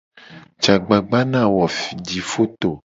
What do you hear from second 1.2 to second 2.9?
ne a wo jifoto.